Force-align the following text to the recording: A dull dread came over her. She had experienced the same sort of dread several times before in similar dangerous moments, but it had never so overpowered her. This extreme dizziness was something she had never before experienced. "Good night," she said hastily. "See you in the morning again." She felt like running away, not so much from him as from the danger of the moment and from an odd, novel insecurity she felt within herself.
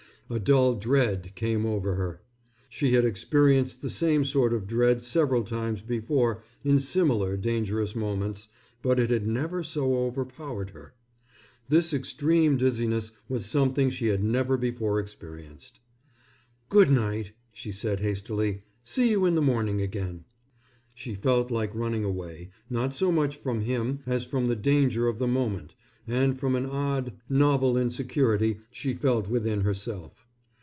A 0.33 0.39
dull 0.39 0.75
dread 0.75 1.33
came 1.35 1.65
over 1.65 1.95
her. 1.95 2.21
She 2.69 2.93
had 2.93 3.03
experienced 3.03 3.81
the 3.81 3.89
same 3.89 4.23
sort 4.23 4.53
of 4.53 4.65
dread 4.65 5.03
several 5.03 5.43
times 5.43 5.81
before 5.81 6.41
in 6.63 6.79
similar 6.79 7.35
dangerous 7.35 7.97
moments, 7.97 8.47
but 8.81 8.97
it 8.97 9.09
had 9.09 9.27
never 9.27 9.61
so 9.61 9.93
overpowered 10.05 10.69
her. 10.69 10.93
This 11.67 11.93
extreme 11.93 12.55
dizziness 12.55 13.11
was 13.27 13.45
something 13.45 13.89
she 13.89 14.07
had 14.07 14.23
never 14.23 14.55
before 14.55 15.01
experienced. 15.01 15.81
"Good 16.69 16.89
night," 16.89 17.33
she 17.51 17.73
said 17.73 17.99
hastily. 17.99 18.61
"See 18.85 19.09
you 19.11 19.25
in 19.25 19.35
the 19.35 19.41
morning 19.41 19.81
again." 19.81 20.23
She 20.95 21.13
felt 21.13 21.51
like 21.51 21.75
running 21.75 22.05
away, 22.05 22.51
not 22.69 22.95
so 22.95 23.11
much 23.11 23.35
from 23.35 23.59
him 23.61 23.99
as 24.05 24.23
from 24.23 24.47
the 24.47 24.55
danger 24.55 25.09
of 25.09 25.17
the 25.17 25.27
moment 25.27 25.75
and 26.07 26.39
from 26.39 26.55
an 26.55 26.65
odd, 26.65 27.13
novel 27.29 27.77
insecurity 27.77 28.57
she 28.71 28.93
felt 28.93 29.29
within 29.29 29.61
herself. 29.61 30.25